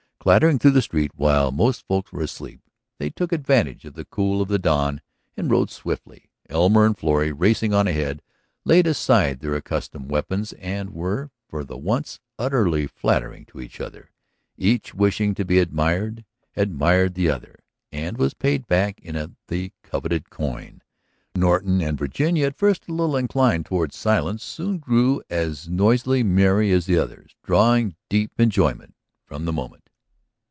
[0.23, 2.61] Clattering through the street while most folk were asleep,
[2.99, 5.01] they took advantage of the cool of the dawn
[5.35, 6.29] and rode swiftly.
[6.47, 8.21] Elmer and Florrie racing on ahead
[8.63, 14.11] laid aside their accustomed weapons and were, for the once, utterly flattering to each other.
[14.59, 16.23] Each wishing to be admired,
[16.55, 17.57] admired the other,
[17.91, 20.83] and was paid back in the coveted coin.
[21.33, 26.71] Norton and Virginia, at first a little inclined toward silence, soon grew as noisily merry
[26.71, 28.93] as the others, drawing deep enjoyment
[29.25, 29.79] from the moment.